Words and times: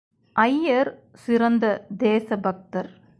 ஐயர் 0.35 0.91
சிறந்த 1.15 1.65
தேசபக்தர். 1.97 2.89